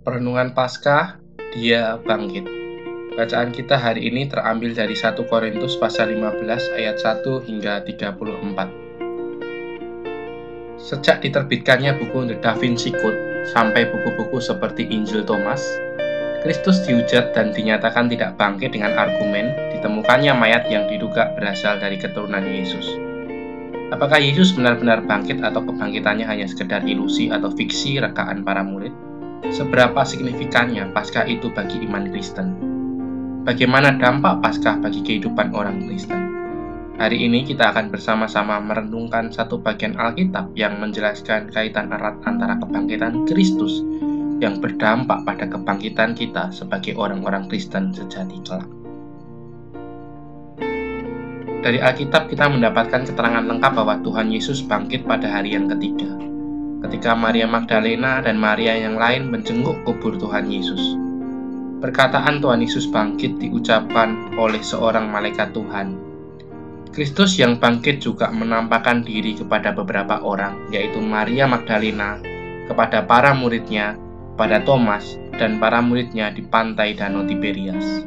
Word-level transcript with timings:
Perenungan 0.00 0.56
Paskah, 0.56 1.20
dia 1.52 2.00
bangkit. 2.00 2.48
Bacaan 3.20 3.52
kita 3.52 3.76
hari 3.76 4.08
ini 4.08 4.32
terambil 4.32 4.72
dari 4.72 4.96
1 4.96 5.12
Korintus 5.28 5.76
pasal 5.76 6.16
15 6.16 6.40
ayat 6.72 6.96
1 6.96 7.20
hingga 7.44 7.84
34. 7.84 10.80
Sejak 10.80 11.20
diterbitkannya 11.20 12.00
buku 12.00 12.32
The 12.32 12.40
Da 12.40 12.56
Vinci 12.56 12.96
Code 12.96 13.44
sampai 13.52 13.92
buku-buku 13.92 14.40
seperti 14.40 14.88
Injil 14.88 15.20
Thomas, 15.20 15.60
Kristus 16.40 16.80
dihujat 16.88 17.36
dan 17.36 17.52
dinyatakan 17.52 18.08
tidak 18.08 18.40
bangkit 18.40 18.72
dengan 18.72 18.96
argumen 18.96 19.52
ditemukannya 19.76 20.32
mayat 20.32 20.64
yang 20.72 20.88
diduga 20.88 21.28
berasal 21.36 21.76
dari 21.76 22.00
keturunan 22.00 22.48
Yesus. 22.48 22.88
Apakah 23.92 24.16
Yesus 24.16 24.56
benar-benar 24.56 25.04
bangkit 25.04 25.44
atau 25.44 25.60
kebangkitannya 25.60 26.24
hanya 26.24 26.48
sekedar 26.48 26.88
ilusi 26.88 27.28
atau 27.28 27.52
fiksi 27.52 28.00
rekaan 28.00 28.48
para 28.48 28.64
murid? 28.64 29.09
Seberapa 29.48 30.04
signifikannya 30.04 30.92
Paskah 30.92 31.24
itu 31.24 31.48
bagi 31.48 31.80
iman 31.88 32.12
Kristen? 32.12 32.60
Bagaimana 33.48 33.96
dampak 33.96 34.44
Paskah 34.44 34.76
bagi 34.84 35.00
kehidupan 35.00 35.56
orang 35.56 35.88
Kristen? 35.88 36.20
Hari 37.00 37.24
ini 37.24 37.48
kita 37.48 37.72
akan 37.72 37.88
bersama-sama 37.88 38.60
merenungkan 38.60 39.32
satu 39.32 39.56
bagian 39.56 39.96
Alkitab 39.96 40.52
yang 40.52 40.76
menjelaskan 40.76 41.48
kaitan 41.48 41.88
erat 41.88 42.20
antara 42.28 42.60
kebangkitan 42.60 43.24
Kristus 43.24 43.80
yang 44.44 44.60
berdampak 44.60 45.24
pada 45.24 45.48
kebangkitan 45.48 46.12
kita 46.12 46.52
sebagai 46.52 47.00
orang-orang 47.00 47.48
Kristen 47.48 47.96
sejati 47.96 48.36
kelak. 48.44 48.68
Dari 51.64 51.80
Alkitab 51.80 52.28
kita 52.28 52.44
mendapatkan 52.44 53.08
keterangan 53.08 53.48
lengkap 53.48 53.72
bahwa 53.72 53.96
Tuhan 54.04 54.28
Yesus 54.28 54.60
bangkit 54.60 55.08
pada 55.08 55.32
hari 55.32 55.56
yang 55.56 55.64
ketiga 55.72 56.29
ketika 56.80 57.12
Maria 57.12 57.44
Magdalena 57.44 58.24
dan 58.24 58.40
Maria 58.40 58.72
yang 58.76 58.96
lain 58.96 59.28
menjenguk 59.28 59.76
kubur 59.84 60.16
Tuhan 60.16 60.48
Yesus. 60.48 60.80
Perkataan 61.80 62.44
Tuhan 62.44 62.60
Yesus 62.60 62.88
bangkit 62.88 63.40
diucapkan 63.40 64.36
oleh 64.36 64.60
seorang 64.60 65.08
malaikat 65.08 65.52
Tuhan. 65.56 65.96
Kristus 66.90 67.38
yang 67.38 67.56
bangkit 67.56 68.02
juga 68.02 68.28
menampakkan 68.28 69.06
diri 69.06 69.38
kepada 69.38 69.70
beberapa 69.70 70.20
orang, 70.20 70.68
yaitu 70.74 70.98
Maria 71.00 71.46
Magdalena, 71.46 72.18
kepada 72.66 73.06
para 73.06 73.32
muridnya, 73.32 73.94
pada 74.34 74.60
Thomas, 74.60 75.16
dan 75.38 75.62
para 75.62 75.78
muridnya 75.80 76.34
di 76.34 76.44
pantai 76.44 76.98
Danau 76.98 77.24
Tiberias. 77.24 78.04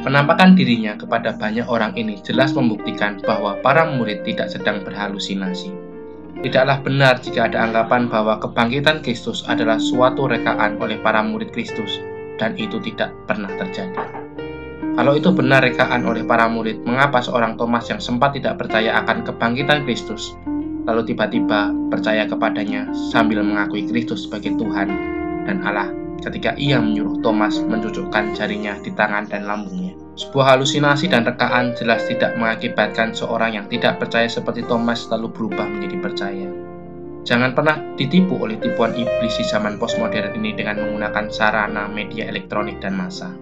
Penampakan 0.00 0.56
dirinya 0.56 0.96
kepada 0.98 1.36
banyak 1.36 1.68
orang 1.68 1.94
ini 1.94 2.18
jelas 2.24 2.52
membuktikan 2.56 3.20
bahwa 3.22 3.60
para 3.62 3.88
murid 3.88 4.24
tidak 4.26 4.52
sedang 4.52 4.82
berhalusinasi 4.84 5.83
Tidaklah 6.44 6.84
benar 6.84 7.24
jika 7.24 7.48
ada 7.48 7.64
anggapan 7.64 8.12
bahwa 8.12 8.36
kebangkitan 8.36 9.00
Kristus 9.00 9.48
adalah 9.48 9.80
suatu 9.80 10.28
rekaan 10.28 10.76
oleh 10.76 11.00
para 11.00 11.24
murid 11.24 11.56
Kristus, 11.56 12.04
dan 12.36 12.52
itu 12.60 12.76
tidak 12.84 13.16
pernah 13.24 13.48
terjadi. 13.56 13.96
Kalau 14.94 15.16
itu 15.16 15.32
benar 15.32 15.64
rekaan 15.64 16.04
oleh 16.04 16.20
para 16.22 16.44
murid, 16.44 16.84
mengapa 16.84 17.24
seorang 17.24 17.56
Thomas 17.56 17.88
yang 17.88 17.98
sempat 17.98 18.36
tidak 18.36 18.60
percaya 18.60 18.92
akan 19.00 19.24
kebangkitan 19.24 19.88
Kristus, 19.88 20.36
lalu 20.84 21.16
tiba-tiba 21.16 21.72
percaya 21.88 22.28
kepadanya 22.28 22.92
sambil 23.10 23.40
mengakui 23.40 23.88
Kristus 23.88 24.28
sebagai 24.28 24.54
Tuhan 24.60 24.88
dan 25.48 25.64
Allah 25.64 25.92
ketika 26.24 26.56
ia 26.56 26.80
menyuruh 26.80 27.20
Thomas 27.20 27.60
mencucukkan 27.60 28.32
jarinya 28.32 28.80
di 28.80 28.92
tangan 28.96 29.28
dan 29.28 29.44
lambungnya? 29.44 29.83
Sebuah 30.14 30.54
halusinasi 30.54 31.10
dan 31.10 31.26
rekaan 31.26 31.74
jelas 31.74 32.06
tidak 32.06 32.38
mengakibatkan 32.38 33.10
seorang 33.10 33.58
yang 33.58 33.66
tidak 33.66 33.98
percaya 33.98 34.30
seperti 34.30 34.62
Thomas 34.62 35.10
lalu 35.10 35.26
berubah 35.26 35.66
menjadi 35.66 35.96
percaya. 35.98 36.48
Jangan 37.26 37.50
pernah 37.50 37.82
ditipu 37.98 38.38
oleh 38.38 38.54
tipuan 38.62 38.94
iblis 38.94 39.34
di 39.34 39.44
zaman 39.48 39.74
postmodern 39.74 40.30
ini 40.38 40.54
dengan 40.54 40.78
menggunakan 40.86 41.34
sarana 41.34 41.90
media 41.90 42.30
elektronik 42.30 42.78
dan 42.78 42.94
massa. 42.94 43.32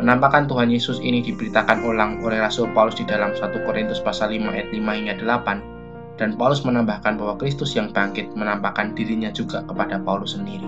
Penampakan 0.00 0.48
Tuhan 0.48 0.72
Yesus 0.72 1.04
ini 1.04 1.20
diberitakan 1.20 1.84
ulang 1.84 2.24
oleh 2.24 2.40
Rasul 2.40 2.72
Paulus 2.72 2.96
di 2.96 3.04
dalam 3.04 3.36
1 3.36 3.44
Korintus 3.68 4.00
pasal 4.00 4.32
5 4.32 4.56
ayat 4.56 4.72
5 4.72 4.80
hingga 4.80 5.14
8 5.20 6.16
dan 6.16 6.38
Paulus 6.38 6.62
menambahkan 6.62 7.18
bahwa 7.18 7.34
Kristus 7.36 7.74
yang 7.74 7.90
bangkit 7.90 8.32
menampakkan 8.32 8.94
dirinya 8.94 9.28
juga 9.34 9.66
kepada 9.66 10.00
Paulus 10.00 10.38
sendiri. 10.38 10.66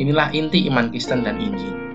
Inilah 0.00 0.32
inti 0.32 0.64
iman 0.66 0.88
Kristen 0.88 1.22
dan 1.22 1.36
Injil. 1.38 1.89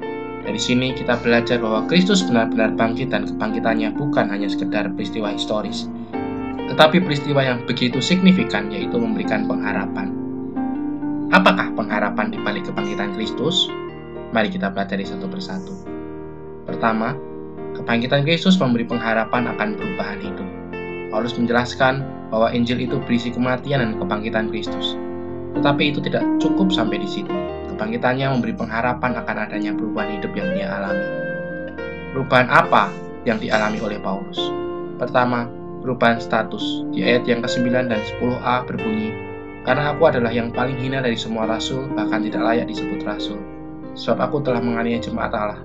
Dari 0.46 0.62
sini 0.62 0.94
kita 0.94 1.18
belajar 1.26 1.58
bahwa 1.58 1.90
Kristus 1.90 2.22
benar-benar 2.22 2.78
bangkit 2.78 3.10
dan 3.10 3.26
kebangkitannya 3.26 3.98
bukan 3.98 4.30
hanya 4.30 4.46
sekedar 4.46 4.94
peristiwa 4.94 5.34
historis, 5.34 5.90
tetapi 6.70 7.02
peristiwa 7.02 7.42
yang 7.42 7.66
begitu 7.66 7.98
signifikan 7.98 8.70
yaitu 8.70 8.94
memberikan 8.94 9.50
pengharapan. 9.50 10.14
Apakah 11.34 11.74
pengharapan 11.74 12.30
di 12.30 12.38
balik 12.46 12.70
kebangkitan 12.70 13.18
Kristus? 13.18 13.74
Mari 14.38 14.54
kita 14.54 14.70
pelajari 14.70 15.10
satu 15.10 15.26
persatu. 15.26 15.74
Pertama, 16.70 17.18
kebangkitan 17.74 18.22
Kristus 18.22 18.62
memberi 18.62 18.86
pengharapan 18.86 19.50
akan 19.50 19.70
perubahan 19.74 20.22
hidup. 20.22 20.48
Paulus 21.10 21.34
menjelaskan 21.34 22.06
bahwa 22.30 22.54
Injil 22.54 22.86
itu 22.86 23.02
berisi 23.02 23.34
kematian 23.34 23.82
dan 23.82 23.92
kebangkitan 23.98 24.54
Kristus. 24.54 24.94
Tetapi 25.58 25.90
itu 25.90 26.06
tidak 26.06 26.22
cukup 26.38 26.70
sampai 26.70 27.02
di 27.02 27.10
situ 27.10 27.55
Kebangkitannya 27.76 28.32
memberi 28.32 28.56
pengharapan 28.56 29.20
akan 29.20 29.36
adanya 29.36 29.76
perubahan 29.76 30.16
hidup 30.16 30.32
yang 30.32 30.48
dia 30.56 30.72
alami. 30.80 31.08
Perubahan 32.16 32.48
apa 32.48 32.88
yang 33.28 33.36
dialami 33.36 33.84
oleh 33.84 34.00
Paulus? 34.00 34.40
Pertama, 34.96 35.52
perubahan 35.84 36.24
status. 36.24 36.88
Di 36.96 37.04
ayat 37.04 37.28
yang 37.28 37.44
ke-9 37.44 37.68
dan 37.92 38.00
10a 38.00 38.64
berbunyi, 38.64 39.12
Karena 39.68 39.92
aku 39.92 40.08
adalah 40.08 40.32
yang 40.32 40.56
paling 40.56 40.80
hina 40.80 41.04
dari 41.04 41.20
semua 41.20 41.44
rasul, 41.50 41.92
bahkan 42.00 42.24
tidak 42.24 42.48
layak 42.48 42.72
disebut 42.72 43.04
rasul. 43.04 43.44
Sebab 44.00 44.32
aku 44.32 44.48
telah 44.48 44.64
menganiaya 44.64 45.04
jemaat 45.04 45.36
Allah. 45.36 45.60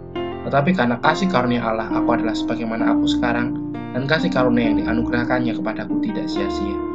Tetapi 0.51 0.75
karena 0.75 0.99
kasih 0.99 1.31
karunia 1.31 1.63
Allah, 1.63 1.87
aku 1.95 2.19
adalah 2.19 2.35
sebagaimana 2.35 2.91
aku 2.91 3.07
sekarang, 3.07 3.71
dan 3.95 4.11
kasih 4.11 4.35
karunia 4.35 4.67
yang 4.67 4.83
dianugerahkannya 4.83 5.55
kepadaku 5.55 6.03
tidak 6.03 6.27
sia-sia. 6.27 6.90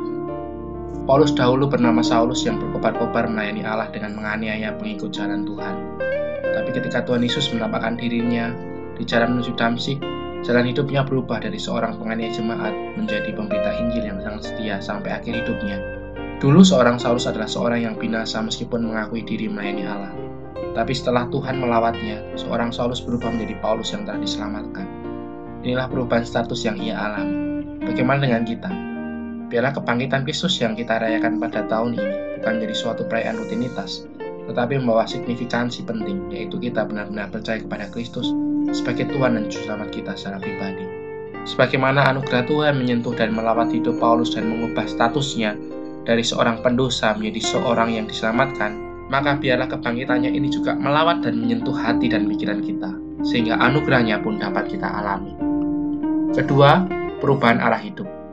Paulus 1.04 1.36
dahulu 1.36 1.68
bernama 1.68 2.00
Saulus 2.00 2.48
yang 2.48 2.64
berkobar-kobar 2.64 3.28
melayani 3.28 3.68
Allah 3.68 3.92
dengan 3.92 4.16
menganiaya 4.16 4.72
pengikut 4.80 5.12
jalan 5.12 5.44
Tuhan. 5.44 5.76
Tapi 6.56 6.70
ketika 6.72 7.04
Tuhan 7.04 7.20
Yesus 7.20 7.52
menampakkan 7.52 8.00
dirinya 8.00 8.56
di 8.96 9.04
jalan 9.04 9.36
menuju 9.36 9.60
Damsik, 9.60 10.00
jalan 10.48 10.64
hidupnya 10.64 11.04
berubah 11.04 11.44
dari 11.44 11.60
seorang 11.60 12.00
penganiaya 12.00 12.32
jemaat 12.32 12.72
menjadi 12.96 13.36
pemberita 13.36 13.76
Injil 13.76 14.08
yang 14.08 14.24
sangat 14.24 14.42
setia 14.48 14.80
sampai 14.80 15.12
akhir 15.12 15.44
hidupnya. 15.44 15.84
Dulu 16.40 16.64
seorang 16.64 16.96
Saulus 16.96 17.28
adalah 17.28 17.52
seorang 17.52 17.84
yang 17.84 17.96
binasa 18.00 18.40
meskipun 18.40 18.88
mengakui 18.88 19.28
diri 19.28 19.52
melayani 19.52 19.84
Allah. 19.84 20.16
Tapi 20.76 20.92
setelah 20.96 21.28
Tuhan 21.28 21.60
melawatnya, 21.60 22.24
seorang 22.40 22.72
Saulus 22.72 23.04
berubah 23.04 23.36
menjadi 23.36 23.60
Paulus 23.60 23.92
yang 23.92 24.08
telah 24.08 24.24
diselamatkan. 24.24 24.88
Inilah 25.64 25.92
perubahan 25.92 26.24
status 26.24 26.62
yang 26.64 26.80
ia 26.80 26.96
alami. 26.96 27.64
Bagaimana 27.84 28.28
dengan 28.28 28.44
kita? 28.46 28.95
Biarlah 29.46 29.78
kebangkitan 29.78 30.26
Kristus 30.26 30.58
yang 30.58 30.74
kita 30.74 30.98
rayakan 30.98 31.38
pada 31.38 31.70
tahun 31.70 31.94
ini 32.02 32.42
bukan 32.42 32.66
jadi 32.66 32.76
suatu 32.76 33.06
perayaan 33.06 33.38
rutinitas, 33.38 34.10
tetapi 34.50 34.82
membawa 34.82 35.06
signifikansi 35.06 35.86
penting, 35.86 36.34
yaitu 36.34 36.58
kita 36.58 36.82
benar-benar 36.82 37.30
percaya 37.30 37.62
kepada 37.62 37.86
Kristus 37.94 38.34
sebagai 38.74 39.06
Tuhan 39.14 39.38
dan 39.38 39.46
Juru 39.46 39.70
Selamat 39.70 39.90
kita 39.94 40.12
secara 40.18 40.42
pribadi. 40.42 40.86
Sebagaimana 41.46 42.10
anugerah 42.10 42.50
Tuhan 42.50 42.82
menyentuh 42.82 43.14
dan 43.14 43.38
melawat 43.38 43.70
hidup 43.70 44.02
Paulus 44.02 44.34
dan 44.34 44.50
mengubah 44.50 44.90
statusnya 44.90 45.54
dari 46.10 46.26
seorang 46.26 46.66
pendosa 46.66 47.14
menjadi 47.14 47.54
seorang 47.54 47.94
yang 47.94 48.10
diselamatkan, 48.10 48.74
maka 49.14 49.38
biarlah 49.38 49.70
kebangkitannya 49.70 50.34
ini 50.34 50.50
juga 50.50 50.74
melawat 50.74 51.22
dan 51.22 51.38
menyentuh 51.38 51.78
hati 51.78 52.10
dan 52.10 52.26
pikiran 52.26 52.66
kita, 52.66 52.90
sehingga 53.22 53.62
anugerahnya 53.62 54.18
pun 54.26 54.42
dapat 54.42 54.74
kita 54.74 54.90
alami. 54.90 55.38
Kedua, 56.34 56.82
perubahan 57.22 57.62
arah 57.62 57.78
hidup. 57.78 58.25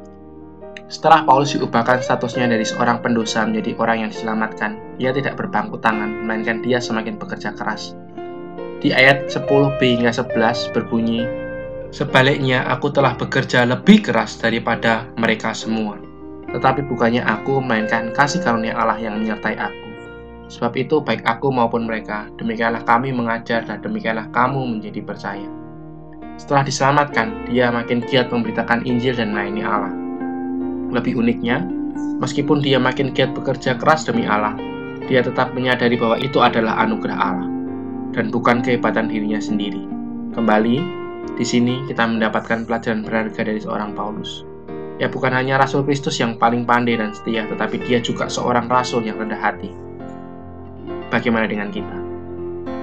Setelah 0.93 1.25
Paulus 1.25 1.57
diubahkan 1.57 2.05
statusnya 2.05 2.53
dari 2.53 2.69
seorang 2.69 3.01
pendosa 3.01 3.49
menjadi 3.49 3.73
orang 3.81 4.05
yang 4.05 4.11
diselamatkan, 4.13 4.77
ia 5.01 5.09
tidak 5.09 5.41
berbangku 5.41 5.81
tangan, 5.81 6.29
melainkan 6.29 6.61
dia 6.61 6.85
semakin 6.85 7.17
bekerja 7.17 7.57
keras. 7.57 7.97
Di 8.85 8.93
ayat 8.93 9.33
10b 9.33 9.81
hingga 9.81 10.13
11 10.13 10.69
berbunyi, 10.77 11.25
Sebaliknya 11.93 12.69
aku 12.69 12.93
telah 12.93 13.17
bekerja 13.17 13.65
lebih 13.69 14.05
keras 14.05 14.37
daripada 14.37 15.09
mereka 15.17 15.57
semua. 15.57 15.97
Tetapi 16.53 16.85
bukannya 16.85 17.25
aku, 17.25 17.61
melainkan 17.65 18.13
kasih 18.13 18.45
karunia 18.45 18.77
Allah 18.77 19.01
yang 19.01 19.17
menyertai 19.17 19.57
aku. 19.57 19.89
Sebab 20.53 20.73
itu 20.77 21.01
baik 21.01 21.25
aku 21.25 21.49
maupun 21.53 21.89
mereka, 21.89 22.29
demikianlah 22.37 22.85
kami 22.85 23.13
mengajar 23.17 23.65
dan 23.65 23.81
demikianlah 23.81 24.29
kamu 24.33 24.61
menjadi 24.77 25.01
percaya. 25.05 25.49
Setelah 26.37 26.65
diselamatkan, 26.65 27.49
dia 27.49 27.73
makin 27.73 28.05
giat 28.05 28.29
memberitakan 28.29 28.85
Injil 28.89 29.17
dan 29.17 29.33
melayani 29.37 29.65
Allah 29.65 30.02
lebih 30.93 31.17
uniknya, 31.17 31.65
meskipun 32.21 32.61
dia 32.61 32.77
makin 32.77 33.17
giat 33.17 33.33
bekerja 33.33 33.81
keras 33.81 34.05
demi 34.05 34.29
Allah, 34.29 34.55
dia 35.09 35.25
tetap 35.25 35.51
menyadari 35.57 35.99
bahwa 35.99 36.21
itu 36.21 36.39
adalah 36.39 36.79
anugerah 36.85 37.19
Allah 37.19 37.49
dan 38.13 38.29
bukan 38.29 38.61
kehebatan 38.61 39.09
dirinya 39.09 39.41
sendiri. 39.41 39.83
Kembali, 40.37 40.77
di 41.37 41.45
sini 41.45 41.81
kita 41.89 42.05
mendapatkan 42.05 42.69
pelajaran 42.69 43.03
berharga 43.03 43.41
dari 43.43 43.61
seorang 43.61 43.97
Paulus. 43.97 44.45
Ya 45.01 45.09
bukan 45.09 45.33
hanya 45.35 45.59
Rasul 45.59 45.83
Kristus 45.83 46.21
yang 46.21 46.37
paling 46.37 46.69
pandai 46.69 47.01
dan 47.01 47.11
setia, 47.17 47.49
tetapi 47.49 47.81
dia 47.83 47.99
juga 47.99 48.29
seorang 48.29 48.69
Rasul 48.69 49.03
yang 49.03 49.19
rendah 49.19 49.41
hati. 49.41 49.73
Bagaimana 51.09 51.49
dengan 51.49 51.73
kita? 51.73 51.97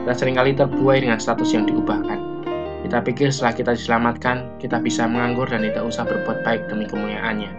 Kita 0.04 0.14
sering 0.18 0.36
kali 0.36 0.58
terbuai 0.58 1.06
dengan 1.06 1.22
status 1.22 1.54
yang 1.54 1.70
diubahkan. 1.70 2.42
Kita 2.84 3.06
pikir 3.06 3.30
setelah 3.30 3.54
kita 3.54 3.72
diselamatkan, 3.78 4.58
kita 4.58 4.82
bisa 4.82 5.06
menganggur 5.06 5.46
dan 5.46 5.62
tidak 5.62 5.86
usah 5.86 6.04
berbuat 6.04 6.42
baik 6.42 6.66
demi 6.68 6.90
kemuliaannya. 6.90 7.52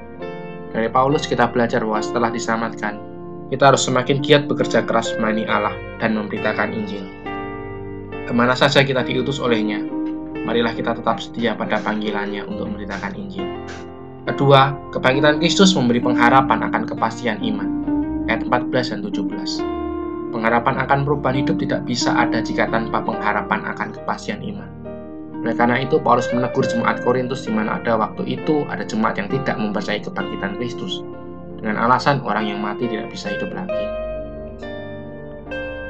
Dari 0.70 0.86
Paulus 0.86 1.26
kita 1.26 1.50
belajar 1.50 1.82
bahwa 1.82 1.98
setelah 1.98 2.30
diselamatkan, 2.30 2.94
kita 3.50 3.74
harus 3.74 3.82
semakin 3.82 4.22
giat 4.22 4.46
bekerja 4.46 4.86
keras 4.86 5.10
melayani 5.18 5.42
Allah 5.50 5.74
dan 5.98 6.14
memberitakan 6.14 6.70
Injil. 6.70 7.02
Ke 8.30 8.30
mana 8.30 8.54
saja 8.54 8.86
kita 8.86 9.02
diutus 9.02 9.42
olehnya, 9.42 9.82
marilah 10.46 10.70
kita 10.70 10.94
tetap 10.94 11.18
setia 11.18 11.58
pada 11.58 11.82
panggilannya 11.82 12.46
untuk 12.46 12.70
memberitakan 12.70 13.12
Injil. 13.18 13.46
Kedua, 14.30 14.70
kebangkitan 14.94 15.42
Kristus 15.42 15.74
memberi 15.74 15.98
pengharapan 15.98 16.62
akan 16.70 16.86
kepastian 16.86 17.42
iman. 17.42 17.68
Ayat 18.30 18.46
14 18.46 18.94
dan 18.94 19.00
17. 19.02 20.30
Pengharapan 20.30 20.78
akan 20.86 21.02
perubahan 21.02 21.42
hidup 21.42 21.58
tidak 21.58 21.82
bisa 21.82 22.14
ada 22.14 22.38
jika 22.38 22.70
tanpa 22.70 23.02
pengharapan 23.02 23.66
akan 23.74 23.90
kepastian 23.90 24.38
iman. 24.46 24.79
Oleh 25.40 25.56
karena 25.56 25.80
itu, 25.80 25.96
Paulus 25.96 26.28
menegur 26.36 26.68
jemaat 26.68 27.00
Korintus 27.00 27.48
di 27.48 27.52
mana 27.52 27.80
ada 27.80 27.96
waktu 27.96 28.28
itu 28.28 28.68
ada 28.68 28.84
jemaat 28.84 29.16
yang 29.16 29.28
tidak 29.32 29.56
mempercayai 29.56 30.04
kebangkitan 30.04 30.60
Kristus 30.60 31.00
dengan 31.60 31.80
alasan 31.80 32.20
orang 32.24 32.48
yang 32.48 32.60
mati 32.60 32.88
tidak 32.88 33.12
bisa 33.12 33.32
hidup 33.32 33.52
lagi. 33.52 33.84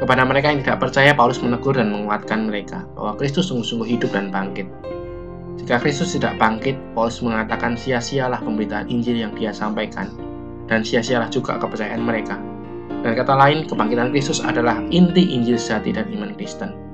Kepada 0.03 0.25
mereka 0.25 0.49
yang 0.49 0.65
tidak 0.65 0.81
percaya, 0.81 1.13
Paulus 1.13 1.43
menegur 1.45 1.77
dan 1.77 1.93
menguatkan 1.93 2.49
mereka 2.49 2.89
bahwa 2.97 3.21
Kristus 3.21 3.53
sungguh-sungguh 3.53 3.85
hidup 3.85 4.11
dan 4.17 4.33
bangkit. 4.33 4.65
Jika 5.61 5.77
Kristus 5.77 6.17
tidak 6.17 6.41
bangkit, 6.41 6.75
Paulus 6.97 7.21
mengatakan 7.21 7.77
sia-sialah 7.77 8.41
pemberitaan 8.41 8.89
Injil 8.89 9.21
yang 9.21 9.37
dia 9.37 9.53
sampaikan, 9.53 10.09
dan 10.73 10.81
sia-sialah 10.81 11.29
juga 11.29 11.61
kepercayaan 11.61 12.01
mereka. 12.01 12.41
Dan 13.05 13.13
kata 13.13 13.37
lain, 13.37 13.69
kebangkitan 13.69 14.09
Kristus 14.09 14.41
adalah 14.41 14.81
inti 14.89 15.37
Injil 15.37 15.61
sejati 15.61 15.93
dan 15.93 16.09
iman 16.17 16.33
Kristen. 16.33 16.90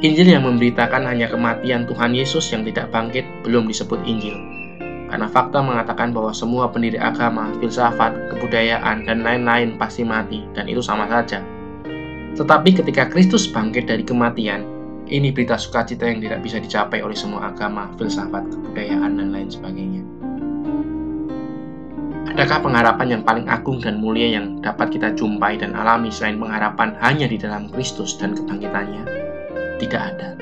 Injil 0.00 0.32
yang 0.32 0.48
memberitakan 0.48 1.04
hanya 1.04 1.28
kematian 1.28 1.84
Tuhan 1.84 2.16
Yesus 2.16 2.48
yang 2.48 2.64
tidak 2.64 2.88
bangkit 2.88 3.28
belum 3.44 3.68
disebut 3.68 4.00
Injil, 4.08 4.34
karena 5.12 5.28
fakta 5.28 5.60
mengatakan 5.60 6.16
bahwa 6.16 6.32
semua 6.32 6.72
pendiri 6.72 6.96
agama, 6.96 7.52
filsafat, 7.60 8.32
kebudayaan, 8.32 9.04
dan 9.04 9.20
lain-lain 9.20 9.76
pasti 9.76 10.00
mati, 10.02 10.48
dan 10.56 10.64
itu 10.72 10.80
sama 10.80 11.04
saja. 11.12 11.44
Tetapi 12.32 12.80
ketika 12.80 13.12
Kristus 13.12 13.44
bangkit 13.44 13.92
dari 13.92 14.00
kematian, 14.00 14.64
ini 15.12 15.28
berita 15.28 15.60
sukacita 15.60 16.08
yang 16.08 16.24
tidak 16.24 16.40
bisa 16.40 16.56
dicapai 16.56 17.04
oleh 17.04 17.12
semua 17.12 17.52
agama, 17.52 17.92
filsafat, 18.00 18.48
kebudayaan, 18.48 19.20
dan 19.20 19.28
lain 19.28 19.52
sebagainya. 19.52 20.00
Adakah 22.32 22.64
pengharapan 22.64 23.20
yang 23.20 23.22
paling 23.28 23.44
agung 23.44 23.76
dan 23.76 24.00
mulia 24.00 24.40
yang 24.40 24.56
dapat 24.64 24.96
kita 24.96 25.12
jumpai 25.12 25.60
dan 25.60 25.76
alami 25.76 26.08
selain 26.08 26.40
pengharapan 26.40 26.96
hanya 27.04 27.28
di 27.28 27.36
dalam 27.36 27.68
Kristus 27.68 28.16
dan 28.16 28.32
kebangkitannya? 28.32 29.21
Tidak 29.82 29.98
ada. 29.98 30.38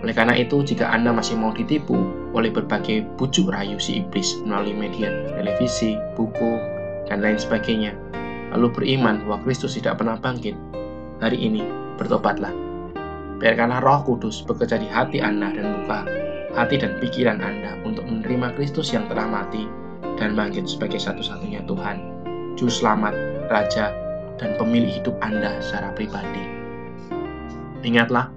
Oleh 0.00 0.16
karena 0.16 0.32
itu, 0.34 0.64
jika 0.64 0.88
Anda 0.88 1.12
masih 1.12 1.36
mau 1.36 1.52
ditipu 1.52 1.94
oleh 2.32 2.48
berbagai 2.48 3.04
bujuk 3.20 3.52
rayu 3.52 3.76
si 3.76 4.00
iblis 4.00 4.40
melalui 4.42 4.72
media, 4.72 5.12
televisi, 5.36 5.94
buku, 6.16 6.56
dan 7.06 7.20
lain 7.20 7.36
sebagainya, 7.36 7.92
lalu 8.56 8.72
beriman 8.72 9.22
bahwa 9.28 9.44
Kristus 9.44 9.76
tidak 9.76 10.00
pernah 10.00 10.16
bangkit, 10.16 10.56
hari 11.20 11.38
ini 11.38 11.62
bertobatlah. 12.00 12.50
Biarkanlah 13.38 13.84
roh 13.84 14.00
kudus 14.02 14.40
bekerja 14.42 14.80
di 14.80 14.88
hati 14.88 15.20
Anda 15.20 15.52
dan 15.52 15.84
buka 15.84 16.06
hati 16.52 16.80
dan 16.80 17.00
pikiran 17.00 17.40
Anda 17.40 17.80
untuk 17.82 18.04
menerima 18.06 18.54
Kristus 18.56 18.92
yang 18.92 19.08
telah 19.08 19.28
mati 19.28 19.64
dan 20.20 20.36
bangkit 20.36 20.68
sebagai 20.68 21.00
satu-satunya 21.00 21.64
Tuhan, 21.64 21.98
Juru 22.54 22.72
Selamat, 22.72 23.16
Raja, 23.48 23.90
dan 24.36 24.54
pemilik 24.60 24.92
hidup 25.00 25.16
Anda 25.24 25.58
secara 25.64 25.90
pribadi. 25.96 26.61
Ingatlah, 27.82 28.30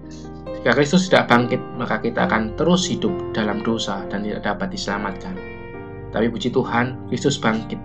jika 0.61 0.73
Kristus 0.73 1.05
tidak 1.05 1.29
bangkit, 1.29 1.61
maka 1.77 2.01
kita 2.01 2.25
akan 2.25 2.57
terus 2.57 2.89
hidup 2.89 3.13
dalam 3.37 3.61
dosa 3.61 4.01
dan 4.09 4.25
tidak 4.25 4.41
dapat 4.41 4.73
diselamatkan. 4.73 5.37
Tapi 6.09 6.25
puji 6.33 6.49
Tuhan, 6.49 6.97
Kristus 7.13 7.37
bangkit. 7.37 7.77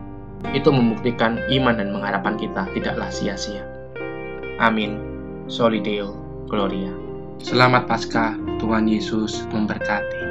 Itu 0.57 0.73
membuktikan 0.73 1.37
iman 1.53 1.77
dan 1.77 1.93
pengharapan 1.93 2.41
kita 2.41 2.65
tidaklah 2.73 3.13
sia-sia. 3.13 3.61
Amin. 4.57 4.97
Solideo 5.53 6.17
Gloria. 6.49 6.93
Selamat 7.41 7.85
Paskah, 7.85 8.37
Tuhan 8.57 8.89
Yesus 8.89 9.45
memberkati. 9.53 10.30